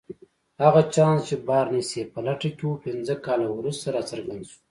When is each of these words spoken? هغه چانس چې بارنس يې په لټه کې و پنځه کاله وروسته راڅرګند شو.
هغه 0.63 0.81
چانس 0.93 1.19
چې 1.29 1.35
بارنس 1.47 1.89
يې 1.97 2.03
په 2.13 2.19
لټه 2.27 2.49
کې 2.57 2.65
و 2.67 2.81
پنځه 2.85 3.15
کاله 3.25 3.47
وروسته 3.51 3.85
راڅرګند 3.95 4.43
شو. 4.49 4.57